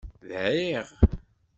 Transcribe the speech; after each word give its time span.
Dɛiɣ. 0.29 0.87